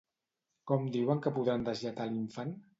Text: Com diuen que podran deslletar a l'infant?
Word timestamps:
Com 0.71 0.87
diuen 0.95 1.23
que 1.27 1.35
podran 1.37 1.69
deslletar 1.71 2.11
a 2.11 2.15
l'infant? 2.17 2.61